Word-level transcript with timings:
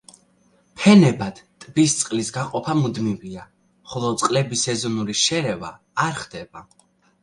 ფენებად 0.79 1.41
ტბის 1.65 1.93
წყლის 1.99 2.33
გაყოფა 2.39 2.77
მუდმივია, 2.81 3.47
ხოლო 3.93 4.13
წყლების 4.23 4.69
სეზონური 4.71 5.21
შერევა 5.25 5.75
არ 6.09 6.23
ხდება. 6.25 6.71